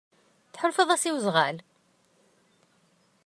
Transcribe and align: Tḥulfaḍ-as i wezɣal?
Tḥulfaḍ-as 0.53 1.03
i 1.09 1.11
wezɣal? 1.15 1.57